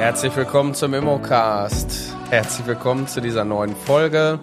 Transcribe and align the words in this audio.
Herzlich 0.00 0.34
willkommen 0.34 0.72
zum 0.72 0.94
Immocast. 0.94 2.16
Herzlich 2.30 2.66
willkommen 2.66 3.06
zu 3.06 3.20
dieser 3.20 3.44
neuen 3.44 3.76
Folge. 3.76 4.40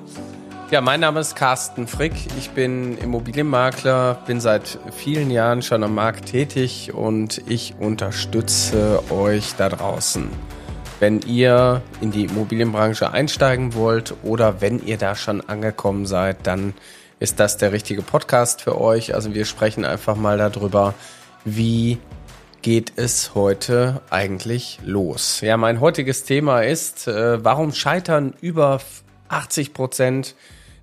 Ja, 0.69 0.81
mein 0.81 0.99
Name 0.99 1.19
ist 1.19 1.35
Carsten 1.35 1.87
Frick. 1.87 2.13
Ich 2.37 2.51
bin 2.51 2.95
Immobilienmakler, 2.99 4.19
bin 4.27 4.39
seit 4.39 4.77
vielen 4.91 5.31
Jahren 5.31 5.63
schon 5.63 5.83
am 5.83 5.95
Markt 5.95 6.27
tätig 6.27 6.93
und 6.93 7.41
ich 7.47 7.73
unterstütze 7.79 9.01
euch 9.09 9.55
da 9.57 9.69
draußen. 9.69 10.29
Wenn 10.99 11.21
ihr 11.21 11.81
in 12.01 12.11
die 12.11 12.25
Immobilienbranche 12.25 13.11
einsteigen 13.11 13.73
wollt 13.73 14.13
oder 14.21 14.61
wenn 14.61 14.85
ihr 14.85 14.99
da 14.99 15.15
schon 15.15 15.41
angekommen 15.41 16.05
seid, 16.05 16.45
dann 16.45 16.75
ist 17.19 17.39
das 17.39 17.57
der 17.57 17.71
richtige 17.71 18.03
Podcast 18.03 18.61
für 18.61 18.79
euch. 18.79 19.15
Also 19.15 19.33
wir 19.33 19.45
sprechen 19.45 19.85
einfach 19.85 20.17
mal 20.17 20.37
darüber, 20.37 20.93
wie 21.45 21.97
geht 22.67 22.91
es 22.97 23.33
heute 23.33 24.01
eigentlich 24.09 24.79
los? 24.83 25.39
Ja, 25.39 25.55
mein 25.55 25.79
heutiges 25.79 26.25
Thema 26.25 26.63
ist, 26.63 27.07
äh, 27.07 27.41
warum 27.41 27.71
scheitern 27.71 28.33
über 28.41 28.81
80 29.29 29.73
Prozent 29.73 30.35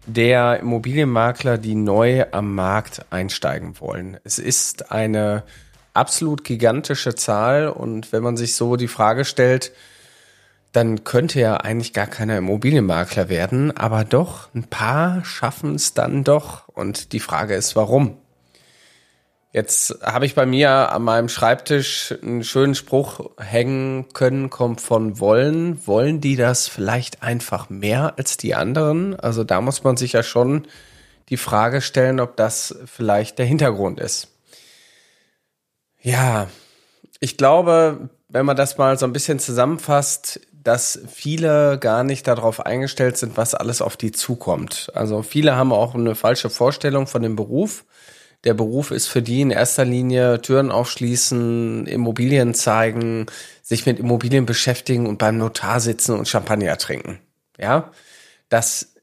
der 0.07 0.61
Immobilienmakler, 0.61 1.59
die 1.59 1.75
neu 1.75 2.25
am 2.33 2.55
Markt 2.55 3.05
einsteigen 3.11 3.79
wollen. 3.81 4.17
Es 4.25 4.39
ist 4.39 4.93
eine 4.93 5.43
absolut 5.93 6.43
gigantische 6.43 7.17
Zahl 7.17 7.69
und 7.69 8.15
wenn 8.15 8.23
man 8.23 8.39
sich 8.39 8.55
so 8.55 8.77
die 8.77 8.89
Frage 8.89 9.27
stellt, 9.27 9.71
dann 10.73 11.05
könnte 11.05 11.39
ja 11.39 11.59
eigentlich 11.59 11.93
gar 11.93 12.07
keiner 12.07 12.39
Immobilienmakler 12.39 13.29
werden, 13.29 13.77
aber 13.77 14.05
doch, 14.05 14.49
ein 14.55 14.65
paar 14.65 15.23
schaffen 15.27 15.75
es 15.75 15.93
dann 15.93 16.25
doch. 16.25 16.67
Und 16.67 17.13
die 17.13 17.21
Frage 17.21 17.55
ist, 17.55 17.77
warum? 17.77 18.17
Jetzt 19.55 20.01
habe 20.03 20.27
ich 20.27 20.35
bei 20.35 20.47
mir 20.47 20.91
an 20.91 21.05
meinem 21.05 21.29
Schreibtisch 21.29 22.13
einen 22.21 22.43
schönen 22.43 22.75
Spruch 22.75 23.31
hängen 23.39 24.13
können, 24.13 24.51
kommt 24.51 24.81
von 24.81 25.21
wollen. 25.21 25.87
Wollen 25.87 26.21
die 26.21 26.35
das 26.35 26.67
vielleicht 26.67 27.23
einfach 27.23 27.71
mehr 27.71 28.15
als 28.19 28.37
die 28.37 28.57
anderen? 28.57 29.15
Also 29.15 29.45
da 29.45 29.61
muss 29.61 29.85
man 29.85 29.97
sich 29.97 30.15
ja 30.15 30.25
schon 30.25 30.67
die 31.29 31.37
Frage 31.37 31.83
stellen, 31.83 32.19
ob 32.19 32.37
das 32.37 32.77
vielleicht 32.87 33.39
der 33.39 33.47
Hintergrund 33.47 34.01
ist. 34.01 34.27
Ja, 36.03 36.49
ich 37.21 37.37
glaube, 37.37 38.11
wenn 38.29 38.47
man 38.47 38.57
das 38.57 38.77
mal 38.77 38.99
so 38.99 39.07
ein 39.07 39.13
bisschen 39.13 39.39
zusammenfasst, 39.39 40.41
dass 40.51 40.99
viele 41.09 41.79
gar 41.79 42.03
nicht 42.03 42.27
darauf 42.27 42.67
eingestellt 42.67 43.19
sind, 43.19 43.37
was 43.37 43.55
alles 43.55 43.83
auf 43.83 43.97
die 43.97 44.11
zukommt. 44.11 44.91
Also 44.95 45.23
viele 45.23 45.55
haben 45.55 45.73
auch 45.73 45.95
eine 45.95 46.17
falsche 46.17 46.51
Vorstellung 46.51 47.07
von 47.07 47.23
dem 47.23 47.37
Beruf 47.37 47.85
der 48.45 48.55
Beruf 48.55 48.91
ist 48.91 49.07
für 49.07 49.23
die 49.23 49.41
in 49.41 49.51
erster 49.51 49.85
Linie 49.85 50.41
Türen 50.41 50.71
aufschließen, 50.71 51.87
Immobilien 51.87 52.55
zeigen, 52.55 53.27
sich 53.63 53.87
mit 53.87 53.99
Immobilien 53.99 54.47
beschäftigen 54.47 55.07
und 55.07 55.19
beim 55.19 55.39
Notar 55.39 55.81
sitzen 55.81 56.13
und 56.19 56.29
Champagner 56.29 56.77
trinken. 56.77 57.19
Ja, 57.59 57.91
das 58.49 58.95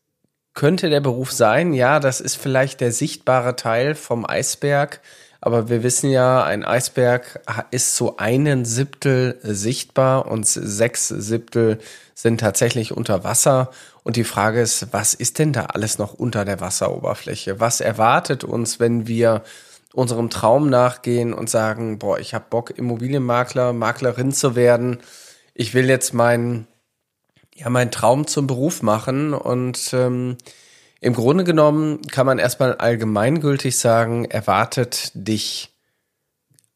könnte 0.53 0.89
der 0.89 1.01
Beruf 1.01 1.31
sein. 1.31 1.73
Ja, 1.73 1.99
das 1.99 2.21
ist 2.21 2.35
vielleicht 2.35 2.81
der 2.81 2.91
sichtbare 2.91 3.55
Teil 3.55 3.95
vom 3.95 4.29
Eisberg. 4.29 5.01
Aber 5.39 5.69
wir 5.69 5.81
wissen 5.81 6.11
ja, 6.11 6.43
ein 6.43 6.63
Eisberg 6.63 7.41
ist 7.71 7.95
zu 7.95 8.17
einen 8.17 8.63
Siebtel 8.63 9.39
sichtbar 9.41 10.27
und 10.27 10.45
sechs 10.45 11.07
Siebtel 11.07 11.79
sind 12.13 12.39
tatsächlich 12.39 12.91
unter 12.91 13.23
Wasser. 13.23 13.71
Und 14.03 14.15
die 14.15 14.23
Frage 14.23 14.61
ist, 14.61 14.87
was 14.91 15.13
ist 15.13 15.39
denn 15.39 15.53
da 15.53 15.65
alles 15.67 15.97
noch 15.97 16.13
unter 16.13 16.45
der 16.45 16.59
Wasseroberfläche? 16.59 17.59
Was 17.59 17.81
erwartet 17.81 18.43
uns, 18.43 18.79
wenn 18.79 19.07
wir 19.07 19.43
unserem 19.93 20.29
Traum 20.29 20.69
nachgehen 20.69 21.33
und 21.33 21.49
sagen, 21.49 21.99
boah, 21.99 22.19
ich 22.19 22.33
habe 22.33 22.45
Bock, 22.49 22.77
Immobilienmakler, 22.77 23.73
Maklerin 23.73 24.31
zu 24.31 24.55
werden. 24.55 24.99
Ich 25.53 25.73
will 25.73 25.89
jetzt 25.89 26.13
meinen, 26.13 26.67
ja, 27.55 27.69
meinen 27.69 27.91
Traum 27.91 28.27
zum 28.27 28.47
Beruf 28.47 28.81
machen. 28.81 29.33
Und 29.33 29.91
ähm, 29.93 30.37
im 31.01 31.13
Grunde 31.13 31.43
genommen 31.43 32.01
kann 32.07 32.25
man 32.25 32.39
erstmal 32.39 32.75
allgemeingültig 32.75 33.77
sagen, 33.77 34.25
erwartet 34.25 35.11
dich 35.13 35.69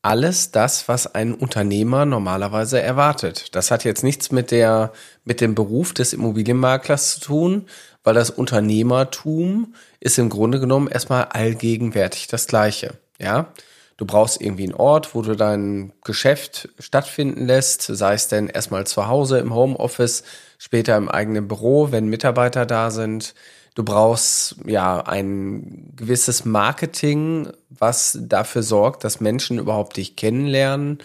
alles 0.06 0.52
das, 0.52 0.88
was 0.88 1.16
ein 1.16 1.34
Unternehmer 1.34 2.06
normalerweise 2.06 2.80
erwartet. 2.80 3.56
Das 3.56 3.72
hat 3.72 3.84
jetzt 3.86 4.04
nichts 4.04 4.32
mit 4.32 4.52
der, 4.52 4.94
mit 5.24 5.42
dem 5.42 5.56
Beruf 5.56 5.96
des 5.96 6.14
Immobilienmaklers 6.14 7.16
zu 7.16 7.22
tun, 7.22 7.66
weil 8.04 8.14
das 8.14 8.30
Unternehmertum 8.30 9.74
ist 10.00 10.20
im 10.20 10.30
Grunde 10.30 10.60
genommen 10.60 10.90
erstmal 10.90 11.24
allgegenwärtig 11.26 12.28
das 12.28 12.46
Gleiche. 12.46 12.94
Ja, 13.18 13.52
du 13.98 14.06
brauchst 14.06 14.40
irgendwie 14.40 14.66
einen 14.66 14.76
Ort, 14.76 15.16
wo 15.16 15.24
du 15.24 15.36
dein 15.36 15.92
Geschäft 16.04 16.70
stattfinden 16.78 17.48
lässt, 17.48 17.82
sei 17.82 18.14
es 18.14 18.28
denn 18.28 18.48
erstmal 18.48 18.86
zu 18.86 19.08
Hause 19.08 19.40
im 19.40 19.56
Homeoffice, 19.56 20.24
später 20.60 20.98
im 20.98 21.10
eigenen 21.10 21.48
Büro, 21.48 21.92
wenn 21.92 22.10
Mitarbeiter 22.10 22.68
da 22.68 22.92
sind. 22.92 23.34
Du 23.76 23.84
brauchst 23.84 24.56
ja 24.66 25.02
ein 25.02 25.92
gewisses 25.98 26.46
Marketing, 26.46 27.50
was 27.70 28.18
dafür 28.22 28.64
sorgt, 28.64 29.04
dass 29.04 29.20
Menschen 29.20 29.60
überhaupt 29.60 29.98
dich 29.98 30.16
kennenlernen. 30.16 31.00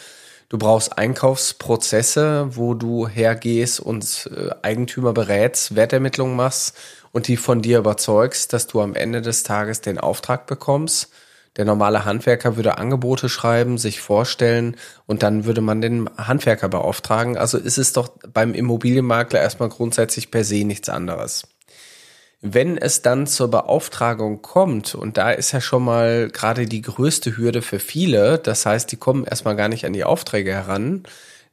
Du 0.48 0.56
brauchst 0.56 0.97
Einkaufsprozesse, 0.97 2.56
wo 2.56 2.75
du 2.75 3.08
hergehst 3.08 3.81
und 3.81 4.31
äh, 4.34 4.50
Eigentümer 4.62 5.12
berätst, 5.12 5.75
Wertermittlungen 5.75 6.36
machst 6.36 6.76
und 7.10 7.26
die 7.26 7.36
von 7.36 7.60
dir 7.60 7.78
überzeugst, 7.78 8.53
dass 8.53 8.69
du 8.69 8.81
am 8.81 8.94
Ende 8.94 9.20
des 9.20 9.42
Tages 9.42 9.81
den 9.81 9.98
Auftrag 9.98 10.47
bekommst. 10.47 11.10
Der 11.56 11.64
normale 11.64 12.04
Handwerker 12.04 12.54
würde 12.54 12.78
Angebote 12.78 13.28
schreiben, 13.28 13.78
sich 13.78 14.00
vorstellen 14.00 14.76
und 15.06 15.25
dann 15.25 15.44
würde 15.44 15.60
man 15.60 15.81
den 15.81 16.08
Handwerker 16.16 16.69
beauftragen. 16.69 17.37
Also 17.37 17.58
ist 17.58 17.78
es 17.78 17.92
doch 17.92 18.10
beim 18.32 18.54
Immobilienmakler 18.54 19.41
erstmal 19.41 19.69
grundsätzlich 19.69 20.31
per 20.31 20.44
se 20.44 20.64
nichts 20.64 20.88
anderes. 20.88 21.48
Wenn 22.42 22.78
es 22.78 23.02
dann 23.02 23.26
zur 23.26 23.50
Beauftragung 23.50 24.40
kommt, 24.40 24.94
und 24.94 25.18
da 25.18 25.30
ist 25.30 25.52
ja 25.52 25.60
schon 25.60 25.84
mal 25.84 26.28
gerade 26.30 26.64
die 26.66 26.80
größte 26.80 27.36
Hürde 27.36 27.60
für 27.60 27.78
viele, 27.78 28.38
das 28.38 28.64
heißt, 28.64 28.90
die 28.90 28.96
kommen 28.96 29.24
erstmal 29.24 29.56
gar 29.56 29.68
nicht 29.68 29.84
an 29.84 29.92
die 29.92 30.04
Aufträge 30.04 30.52
heran, 30.52 31.02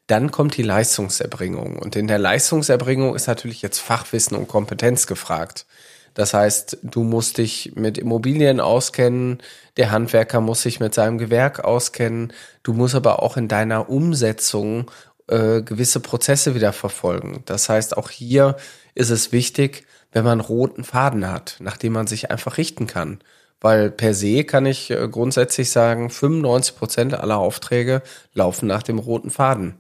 dann 0.08 0.32
kommt 0.32 0.56
die 0.56 0.64
Leistungserbringung. 0.64 1.78
Und 1.78 1.98
in 1.98 2.08
der 2.08 2.20
Leistungserbringung 2.20 3.16
ist 3.16 3.28
natürlich 3.28 3.62
jetzt 3.62 3.80
Fachwissen 3.80 4.38
und 4.38 4.48
Kompetenz 4.48 5.08
gefragt. 5.08 5.66
Das 6.14 6.34
heißt, 6.34 6.78
du 6.82 7.04
musst 7.04 7.38
dich 7.38 7.74
mit 7.76 7.98
Immobilien 7.98 8.62
auskennen, 8.62 9.40
der 9.76 9.92
Handwerker 9.92 10.40
muss 10.40 10.62
sich 10.62 10.80
mit 10.80 10.94
seinem 10.94 11.18
Gewerk 11.18 11.64
auskennen, 11.64 12.34
du 12.64 12.74
musst 12.74 12.96
aber 12.96 13.22
auch 13.22 13.38
in 13.38 13.50
deiner 13.50 13.90
Umsetzung 13.90 14.90
äh, 15.28 15.62
gewisse 15.62 16.00
Prozesse 16.00 16.56
wieder 16.56 16.72
verfolgen. 16.74 17.44
Das 17.46 17.68
heißt, 17.68 17.98
auch 17.98 18.10
hier 18.10 18.56
ist 18.96 19.10
es 19.10 19.32
wichtig, 19.32 19.86
wenn 20.12 20.24
man 20.24 20.40
roten 20.40 20.84
Faden 20.84 21.30
hat, 21.32 21.58
nach 21.60 21.78
dem 21.78 21.94
man 21.94 22.08
sich 22.08 22.32
einfach 22.32 22.58
richten 22.58 22.88
kann. 22.88 23.20
Weil 23.60 23.90
per 23.90 24.14
se 24.14 24.44
kann 24.44 24.66
ich 24.66 24.92
äh, 24.92 25.08
grundsätzlich 25.10 25.72
sagen, 25.72 26.10
95 26.10 26.76
Prozent 26.76 27.14
aller 27.14 27.38
Aufträge 27.38 28.02
laufen 28.34 28.68
nach 28.68 28.84
dem 28.84 29.00
roten 29.00 29.32
Faden. 29.32 29.76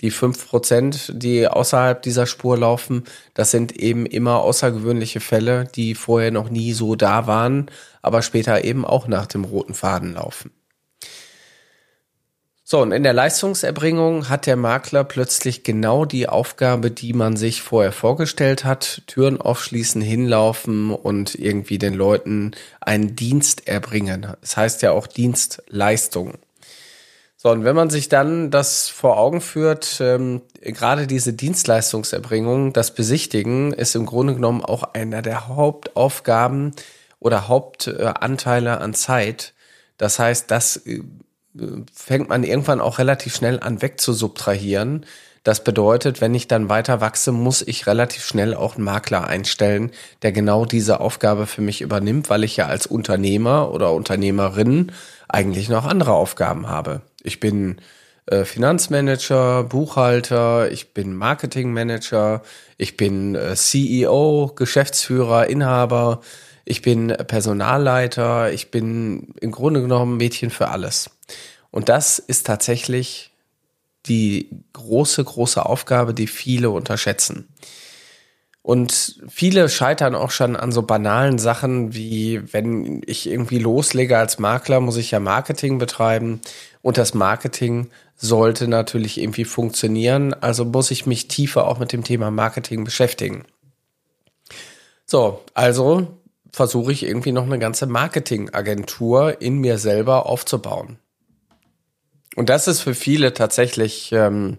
Die 0.00 0.10
fünf 0.10 0.48
Prozent, 0.48 1.12
die 1.14 1.46
außerhalb 1.46 2.02
dieser 2.02 2.26
Spur 2.26 2.58
laufen, 2.58 3.04
das 3.34 3.52
sind 3.52 3.76
eben 3.76 4.04
immer 4.04 4.40
außergewöhnliche 4.40 5.20
Fälle, 5.20 5.64
die 5.64 5.94
vorher 5.94 6.32
noch 6.32 6.50
nie 6.50 6.72
so 6.72 6.96
da 6.96 7.28
waren, 7.28 7.70
aber 8.02 8.22
später 8.22 8.64
eben 8.64 8.84
auch 8.84 9.06
nach 9.06 9.26
dem 9.26 9.44
roten 9.44 9.74
Faden 9.74 10.14
laufen. 10.14 10.50
So, 12.72 12.80
und 12.80 12.92
in 12.92 13.02
der 13.02 13.12
Leistungserbringung 13.12 14.30
hat 14.30 14.46
der 14.46 14.56
Makler 14.56 15.04
plötzlich 15.04 15.62
genau 15.62 16.06
die 16.06 16.26
Aufgabe, 16.26 16.90
die 16.90 17.12
man 17.12 17.36
sich 17.36 17.60
vorher 17.60 17.92
vorgestellt 17.92 18.64
hat. 18.64 19.02
Türen 19.06 19.38
aufschließen, 19.38 20.00
hinlaufen 20.00 20.90
und 20.90 21.34
irgendwie 21.34 21.76
den 21.76 21.92
Leuten 21.92 22.52
einen 22.80 23.14
Dienst 23.14 23.68
erbringen. 23.68 24.26
Das 24.40 24.56
heißt 24.56 24.80
ja 24.80 24.92
auch 24.92 25.06
Dienstleistung. 25.06 26.38
So, 27.36 27.50
und 27.50 27.64
wenn 27.64 27.76
man 27.76 27.90
sich 27.90 28.08
dann 28.08 28.50
das 28.50 28.88
vor 28.88 29.18
Augen 29.18 29.42
führt, 29.42 29.98
ähm, 30.00 30.40
gerade 30.62 31.06
diese 31.06 31.34
Dienstleistungserbringung, 31.34 32.72
das 32.72 32.94
Besichtigen, 32.94 33.74
ist 33.74 33.94
im 33.96 34.06
Grunde 34.06 34.32
genommen 34.32 34.64
auch 34.64 34.94
einer 34.94 35.20
der 35.20 35.46
Hauptaufgaben 35.46 36.72
oder 37.20 37.48
Hauptanteile 37.48 38.80
an 38.80 38.94
Zeit. 38.94 39.52
Das 39.98 40.18
heißt, 40.18 40.50
das 40.50 40.78
äh, 40.86 41.02
fängt 41.94 42.28
man 42.28 42.44
irgendwann 42.44 42.80
auch 42.80 42.98
relativ 42.98 43.34
schnell 43.34 43.60
an 43.60 43.82
wegzusubtrahieren. 43.82 45.04
Das 45.44 45.64
bedeutet, 45.64 46.20
wenn 46.20 46.34
ich 46.34 46.46
dann 46.46 46.68
weiter 46.68 47.00
wachse, 47.00 47.32
muss 47.32 47.62
ich 47.62 47.86
relativ 47.86 48.24
schnell 48.24 48.54
auch 48.54 48.76
einen 48.76 48.84
Makler 48.84 49.26
einstellen, 49.26 49.90
der 50.22 50.30
genau 50.30 50.64
diese 50.64 51.00
Aufgabe 51.00 51.46
für 51.46 51.62
mich 51.62 51.80
übernimmt, 51.80 52.30
weil 52.30 52.44
ich 52.44 52.56
ja 52.56 52.66
als 52.66 52.86
Unternehmer 52.86 53.72
oder 53.72 53.92
Unternehmerin 53.92 54.92
eigentlich 55.28 55.68
noch 55.68 55.84
andere 55.84 56.12
Aufgaben 56.12 56.68
habe. 56.68 57.02
Ich 57.22 57.40
bin 57.40 57.80
äh, 58.26 58.44
Finanzmanager, 58.44 59.64
Buchhalter, 59.64 60.70
ich 60.70 60.94
bin 60.94 61.16
Marketingmanager, 61.16 62.42
ich 62.78 62.96
bin 62.96 63.34
äh, 63.34 63.56
CEO, 63.56 64.52
Geschäftsführer, 64.54 65.48
Inhaber, 65.48 66.20
ich 66.64 66.82
bin 66.82 67.08
Personalleiter, 67.08 68.52
ich 68.52 68.70
bin 68.70 69.34
im 69.40 69.50
Grunde 69.50 69.80
genommen 69.80 70.16
Mädchen 70.16 70.50
für 70.50 70.68
alles. 70.68 71.10
Und 71.70 71.88
das 71.88 72.18
ist 72.18 72.46
tatsächlich 72.46 73.32
die 74.06 74.50
große, 74.72 75.22
große 75.22 75.64
Aufgabe, 75.64 76.14
die 76.14 76.26
viele 76.26 76.70
unterschätzen. 76.70 77.48
Und 78.62 79.20
viele 79.28 79.68
scheitern 79.68 80.14
auch 80.14 80.30
schon 80.30 80.54
an 80.54 80.70
so 80.70 80.82
banalen 80.82 81.38
Sachen 81.38 81.94
wie, 81.94 82.40
wenn 82.52 83.02
ich 83.06 83.28
irgendwie 83.28 83.58
loslege 83.58 84.16
als 84.16 84.38
Makler, 84.38 84.78
muss 84.78 84.96
ich 84.96 85.10
ja 85.10 85.18
Marketing 85.18 85.78
betreiben. 85.78 86.40
Und 86.80 86.96
das 86.96 87.12
Marketing 87.12 87.90
sollte 88.14 88.68
natürlich 88.68 89.20
irgendwie 89.20 89.44
funktionieren. 89.44 90.32
Also 90.32 90.64
muss 90.64 90.92
ich 90.92 91.06
mich 91.06 91.26
tiefer 91.26 91.66
auch 91.66 91.80
mit 91.80 91.92
dem 91.92 92.04
Thema 92.04 92.30
Marketing 92.30 92.84
beschäftigen. 92.84 93.44
So, 95.06 95.42
also 95.54 96.21
versuche 96.52 96.92
ich 96.92 97.04
irgendwie 97.04 97.32
noch 97.32 97.44
eine 97.44 97.58
ganze 97.58 97.86
Marketingagentur 97.86 99.40
in 99.40 99.58
mir 99.58 99.78
selber 99.78 100.26
aufzubauen. 100.26 100.98
Und 102.36 102.48
das 102.48 102.68
ist 102.68 102.80
für 102.80 102.94
viele 102.94 103.34
tatsächlich 103.34 104.12
ähm, 104.12 104.58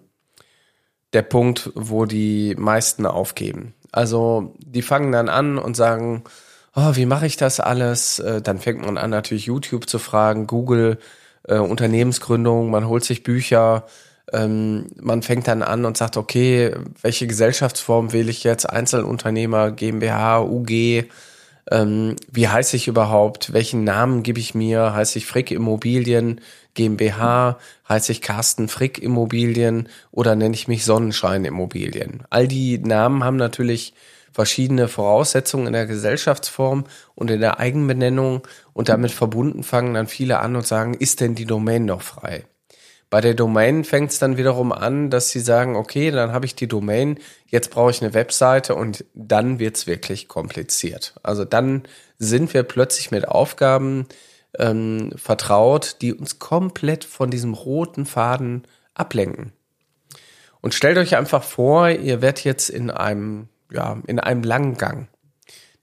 der 1.14 1.22
Punkt, 1.22 1.72
wo 1.76 2.06
die 2.06 2.56
meisten 2.56 3.06
aufgeben. 3.06 3.74
Also 3.92 4.56
die 4.60 4.82
fangen 4.82 5.12
dann 5.12 5.30
an 5.30 5.58
und 5.58 5.76
sagen, 5.76 6.24
oh, 6.76 6.96
wie 6.96 7.06
mache 7.06 7.28
ich 7.28 7.38
das 7.38 7.60
alles? 7.60 8.20
Äh, 8.20 8.42
dann 8.42 8.60
fängt 8.60 8.84
man 8.86 8.98
an, 8.98 9.12
natürlich 9.12 9.46
YouTube 9.46 9.88
zu 9.88 10.00
fragen, 10.00 10.48
Google, 10.48 10.98
äh, 11.44 11.58
Unternehmensgründung, 11.58 12.72
man 12.72 12.88
holt 12.88 13.04
sich 13.04 13.24
Bücher, 13.24 13.86
ähm, 14.32 14.88
man 15.00 15.22
fängt 15.22 15.48
dann 15.48 15.62
an 15.62 15.86
und 15.86 15.98
sagt, 15.98 16.18
okay, 16.18 16.76
welche 17.02 17.28
Gesellschaftsform 17.28 18.14
wähle 18.14 18.32
ich 18.32 18.44
jetzt? 18.44 18.68
Einzelunternehmer, 18.68 19.72
GmbH, 19.72 20.42
UG, 20.42 21.06
ähm, 21.72 22.16
wie 22.32 22.48
heiße 22.48 22.76
ich 22.76 22.88
überhaupt? 22.88 23.54
Welchen 23.54 23.84
Namen 23.84 24.24
gebe 24.24 24.40
ich 24.40 24.54
mir? 24.54 24.94
Heiße 24.94 25.18
ich 25.18 25.26
Frick 25.26 25.52
Immobilien 25.52 26.42
GmbH? 26.74 27.58
Heiße 27.88 28.12
ich 28.12 28.22
Carsten 28.22 28.68
Frick 28.68 29.00
Immobilien 29.00 29.90
oder 30.12 30.36
nenne 30.36 30.56
ich 30.56 30.68
mich 30.68 30.86
Sonnenschein 30.86 31.46
Immobilien? 31.46 32.24
All 32.30 32.48
die 32.48 32.80
Namen 32.80 33.24
haben 33.24 33.38
natürlich 33.38 33.94
verschiedene 34.32 34.88
Voraussetzungen 34.88 35.68
in 35.68 35.74
der 35.74 35.86
Gesellschaftsform 35.86 36.86
und 37.16 37.32
in 37.32 37.40
der 37.40 37.60
Eigenbenennung 37.60 38.46
und 38.74 38.90
damit 38.90 39.12
verbunden 39.12 39.64
fangen 39.64 39.94
dann 39.94 40.08
viele 40.08 40.40
an 40.40 40.56
und 40.56 40.66
sagen, 40.66 40.96
ist 40.96 41.22
denn 41.22 41.36
die 41.36 41.46
Domain 41.46 41.86
noch 41.86 42.02
frei? 42.02 42.44
Bei 43.14 43.22
der 43.22 43.36
Domain 43.36 43.84
fängt 43.84 44.10
es 44.10 44.18
dann 44.18 44.38
wiederum 44.38 44.72
an, 44.72 45.12
dass 45.12 45.30
sie 45.30 45.40
sagen, 45.40 45.76
okay, 45.76 46.10
dann 46.10 46.32
habe 46.32 46.48
ich 46.48 46.56
die 46.56 46.68
Domain, 46.68 47.20
jetzt 47.46 47.70
brauche 47.70 47.92
ich 47.92 48.02
eine 48.02 48.16
Webseite 48.16 48.74
und 48.74 49.06
dann 49.14 49.60
wird 49.60 49.78
es 49.78 49.86
wirklich 49.86 50.28
kompliziert. 50.28 51.14
Also 51.22 51.46
dann 51.46 51.84
sind 52.18 52.56
wir 52.56 52.64
plötzlich 52.64 53.12
mit 53.12 53.28
Aufgaben 53.28 54.08
ähm, 54.58 55.12
vertraut, 55.16 55.98
die 56.02 56.12
uns 56.12 56.40
komplett 56.40 57.04
von 57.04 57.30
diesem 57.30 57.54
roten 57.54 58.08
Faden 58.08 58.64
ablenken. 58.96 59.54
Und 60.62 60.74
stellt 60.74 60.98
euch 60.98 61.16
einfach 61.16 61.44
vor, 61.44 61.90
ihr 61.90 62.24
werdet 62.24 62.44
jetzt 62.44 62.72
in 62.72 62.90
einem, 62.90 63.48
ja, 63.72 64.02
in 64.08 64.20
einem 64.20 64.42
langen 64.42 64.76
Gang. 64.76 65.08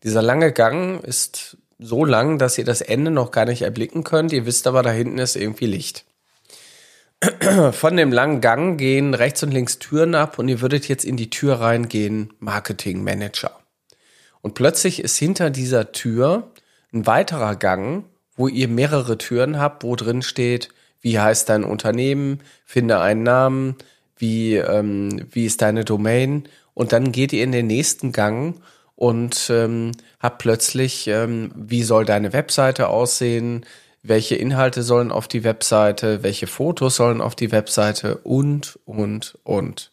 Dieser 0.02 0.20
lange 0.20 0.50
Gang 0.50 1.00
ist 1.04 1.58
so 1.78 2.04
lang, 2.04 2.38
dass 2.38 2.58
ihr 2.58 2.64
das 2.64 2.80
Ende 2.80 3.12
noch 3.12 3.30
gar 3.30 3.44
nicht 3.44 3.62
erblicken 3.62 4.02
könnt. 4.02 4.32
Ihr 4.32 4.46
wisst 4.46 4.66
aber, 4.66 4.82
da 4.82 4.90
hinten 4.90 5.18
ist 5.18 5.36
irgendwie 5.36 5.66
Licht. 5.66 6.06
Von 7.72 7.96
dem 7.96 8.12
langen 8.12 8.40
Gang 8.40 8.78
gehen 8.78 9.12
rechts 9.14 9.42
und 9.42 9.52
links 9.52 9.78
Türen 9.78 10.14
ab 10.14 10.38
und 10.38 10.48
ihr 10.48 10.60
würdet 10.60 10.88
jetzt 10.88 11.04
in 11.04 11.16
die 11.16 11.30
Tür 11.30 11.60
reingehen, 11.60 12.32
Marketing 12.38 13.04
Manager. 13.04 13.50
Und 14.40 14.54
plötzlich 14.54 15.02
ist 15.02 15.18
hinter 15.18 15.50
dieser 15.50 15.92
Tür 15.92 16.50
ein 16.92 17.06
weiterer 17.06 17.56
Gang, 17.56 18.04
wo 18.36 18.48
ihr 18.48 18.68
mehrere 18.68 19.18
Türen 19.18 19.58
habt, 19.58 19.84
wo 19.84 19.96
drin 19.96 20.22
steht, 20.22 20.70
wie 21.02 21.18
heißt 21.18 21.48
dein 21.48 21.64
Unternehmen, 21.64 22.40
finde 22.64 23.00
einen 23.00 23.22
Namen, 23.22 23.76
wie, 24.16 24.56
ähm, 24.56 25.26
wie 25.30 25.44
ist 25.44 25.60
deine 25.60 25.84
Domain 25.84 26.44
und 26.72 26.92
dann 26.92 27.12
geht 27.12 27.32
ihr 27.32 27.44
in 27.44 27.52
den 27.52 27.66
nächsten 27.66 28.12
Gang 28.12 28.60
und 28.96 29.50
ähm, 29.50 29.92
habt 30.20 30.38
plötzlich, 30.38 31.06
ähm, 31.06 31.52
wie 31.54 31.82
soll 31.82 32.04
deine 32.04 32.32
Webseite 32.32 32.88
aussehen, 32.88 33.66
welche 34.02 34.36
Inhalte 34.36 34.82
sollen 34.82 35.12
auf 35.12 35.28
die 35.28 35.44
Webseite, 35.44 36.22
welche 36.22 36.46
Fotos 36.46 36.96
sollen 36.96 37.20
auf 37.20 37.34
die 37.34 37.52
Webseite 37.52 38.18
und, 38.18 38.78
und, 38.84 39.38
und. 39.44 39.92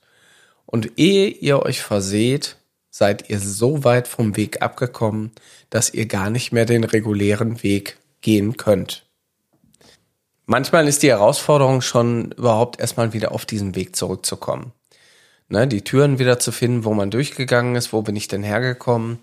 Und 0.66 0.98
ehe 0.98 1.28
ihr 1.28 1.64
euch 1.64 1.82
verseht, 1.82 2.58
seid 2.90 3.30
ihr 3.30 3.40
so 3.40 3.84
weit 3.84 4.08
vom 4.08 4.38
Weg 4.38 4.62
abgekommen, 4.62 5.32
dass 5.70 5.94
ihr 5.94 6.06
gar 6.06 6.30
nicht 6.30 6.52
mehr 6.52 6.66
den 6.66 6.84
regulären 6.84 7.62
Weg 7.64 7.98
gehen 8.22 8.58
könnt. 8.58 9.06
Manchmal 10.46 10.88
ist 10.88 11.04
die 11.04 11.10
Herausforderung 11.10 11.82
schon 11.82 12.32
überhaupt 12.32 12.80
erstmal 12.80 13.12
wieder 13.12 13.34
auf 13.34 13.46
diesen 13.46 13.76
Weg 13.76 13.96
zurückzukommen. 13.96 14.72
Ne, 15.50 15.68
die 15.68 15.84
Türen 15.84 16.20
wieder 16.20 16.40
zu 16.40 16.52
finden, 16.52 16.84
wo 16.84 16.94
man 16.94 17.12
durchgegangen 17.12 17.76
ist, 17.76 17.94
wo 17.94 18.02
bin 18.02 18.16
ich 18.16 18.28
denn 18.28 18.44
hergekommen 18.44 19.20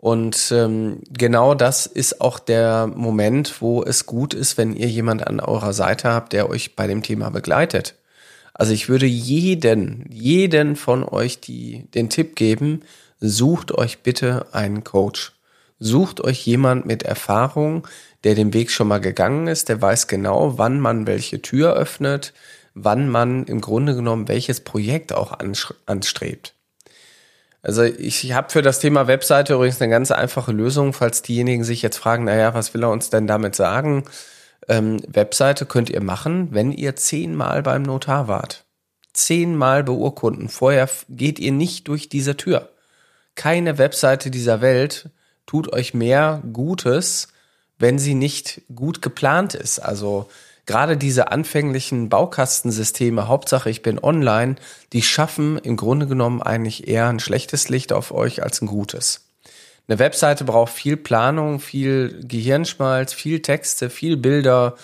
und 0.00 0.50
ähm, 0.50 1.00
genau 1.10 1.54
das 1.54 1.84
ist 1.84 2.22
auch 2.22 2.38
der 2.38 2.86
Moment, 2.86 3.60
wo 3.60 3.82
es 3.82 4.06
gut 4.06 4.32
ist, 4.32 4.56
wenn 4.56 4.72
ihr 4.72 4.88
jemand 4.88 5.26
an 5.26 5.40
eurer 5.40 5.74
Seite 5.74 6.08
habt, 6.08 6.32
der 6.32 6.48
euch 6.48 6.74
bei 6.74 6.86
dem 6.86 7.02
Thema 7.02 7.28
begleitet. 7.28 7.96
Also 8.54 8.72
ich 8.72 8.88
würde 8.88 9.04
jeden, 9.04 10.06
jeden 10.10 10.76
von 10.76 11.04
euch 11.04 11.40
die, 11.40 11.84
den 11.94 12.08
Tipp 12.08 12.34
geben, 12.34 12.80
sucht 13.20 13.72
euch 13.72 13.98
bitte 13.98 14.46
einen 14.52 14.84
Coach. 14.84 15.32
Sucht 15.78 16.22
euch 16.22 16.46
jemand 16.46 16.86
mit 16.86 17.02
Erfahrung, 17.02 17.86
der 18.24 18.34
den 18.34 18.54
Weg 18.54 18.70
schon 18.70 18.88
mal 18.88 19.02
gegangen 19.02 19.48
ist, 19.48 19.68
der 19.68 19.82
weiß 19.82 20.06
genau, 20.06 20.56
wann 20.56 20.80
man 20.80 21.06
welche 21.06 21.42
Tür 21.42 21.74
öffnet, 21.74 22.32
wann 22.72 23.10
man 23.10 23.44
im 23.44 23.60
Grunde 23.60 23.94
genommen 23.94 24.28
welches 24.28 24.60
Projekt 24.60 25.12
auch 25.12 25.38
anstrebt. 25.84 26.54
Also 27.62 27.82
ich 27.82 28.32
habe 28.32 28.50
für 28.50 28.62
das 28.62 28.80
Thema 28.80 29.06
Webseite 29.06 29.54
übrigens 29.54 29.80
eine 29.80 29.90
ganz 29.90 30.10
einfache 30.10 30.52
Lösung, 30.52 30.92
falls 30.92 31.22
diejenigen 31.22 31.64
sich 31.64 31.82
jetzt 31.82 31.98
fragen, 31.98 32.24
naja, 32.24 32.54
was 32.54 32.72
will 32.72 32.84
er 32.84 32.90
uns 32.90 33.10
denn 33.10 33.26
damit 33.26 33.54
sagen? 33.54 34.04
Ähm, 34.68 35.00
Webseite 35.06 35.66
könnt 35.66 35.90
ihr 35.90 36.02
machen, 36.02 36.48
wenn 36.52 36.72
ihr 36.72 36.96
zehnmal 36.96 37.62
beim 37.62 37.82
Notar 37.82 38.28
wart. 38.28 38.64
Zehnmal 39.12 39.84
beurkunden. 39.84 40.48
Vorher 40.48 40.88
geht 41.08 41.38
ihr 41.38 41.52
nicht 41.52 41.88
durch 41.88 42.08
diese 42.08 42.36
Tür. 42.36 42.70
Keine 43.34 43.78
Webseite 43.78 44.30
dieser 44.30 44.60
Welt 44.60 45.10
tut 45.46 45.72
euch 45.72 45.94
mehr 45.94 46.42
Gutes, 46.52 47.28
wenn 47.78 47.98
sie 47.98 48.14
nicht 48.14 48.62
gut 48.74 49.02
geplant 49.02 49.54
ist. 49.54 49.80
Also 49.80 50.28
gerade 50.70 50.96
diese 50.96 51.32
anfänglichen 51.32 52.08
Baukastensysteme, 52.08 53.26
Hauptsache 53.26 53.68
ich 53.68 53.82
bin 53.82 53.98
online, 53.98 54.54
die 54.92 55.02
schaffen 55.02 55.58
im 55.58 55.76
Grunde 55.76 56.06
genommen 56.06 56.40
eigentlich 56.40 56.86
eher 56.86 57.08
ein 57.08 57.18
schlechtes 57.18 57.68
Licht 57.68 57.92
auf 57.92 58.12
euch 58.12 58.44
als 58.44 58.62
ein 58.62 58.68
gutes. 58.68 59.26
Eine 59.88 59.98
Webseite 59.98 60.44
braucht 60.44 60.72
viel 60.72 60.96
Planung, 60.96 61.58
viel 61.58 62.20
Gehirnschmalz, 62.22 63.12
viel 63.12 63.42
Texte, 63.42 63.90
viel 63.90 64.16
Bilder, 64.16 64.76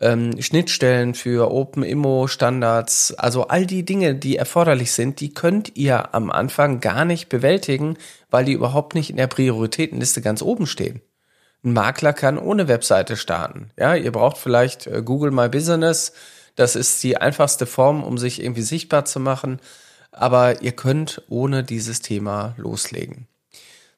ähm, 0.00 0.40
Schnittstellen 0.40 1.14
für 1.14 1.50
Open-Immo-Standards, 1.50 3.14
also 3.14 3.48
all 3.48 3.66
die 3.66 3.84
Dinge, 3.84 4.14
die 4.14 4.36
erforderlich 4.36 4.92
sind, 4.92 5.18
die 5.18 5.34
könnt 5.34 5.76
ihr 5.76 6.14
am 6.14 6.30
Anfang 6.30 6.78
gar 6.78 7.04
nicht 7.04 7.28
bewältigen, 7.28 7.96
weil 8.30 8.44
die 8.44 8.52
überhaupt 8.52 8.94
nicht 8.94 9.10
in 9.10 9.16
der 9.16 9.26
Prioritätenliste 9.26 10.22
ganz 10.22 10.42
oben 10.42 10.68
stehen. 10.68 11.00
Ein 11.64 11.72
Makler 11.72 12.12
kann 12.12 12.38
ohne 12.38 12.68
Webseite 12.68 13.16
starten. 13.16 13.70
Ja, 13.78 13.94
ihr 13.94 14.12
braucht 14.12 14.36
vielleicht 14.36 14.86
äh, 14.86 15.02
Google 15.02 15.30
My 15.30 15.48
Business. 15.48 16.12
Das 16.56 16.76
ist 16.76 17.02
die 17.02 17.16
einfachste 17.16 17.66
Form, 17.66 18.04
um 18.04 18.18
sich 18.18 18.42
irgendwie 18.42 18.62
sichtbar 18.62 19.06
zu 19.06 19.18
machen. 19.18 19.60
Aber 20.12 20.62
ihr 20.62 20.72
könnt 20.72 21.22
ohne 21.28 21.64
dieses 21.64 22.00
Thema 22.00 22.54
loslegen. 22.58 23.26